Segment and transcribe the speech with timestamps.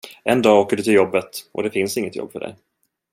[0.23, 2.55] En dag åker du till jobbet och det finns inget jobb för dig.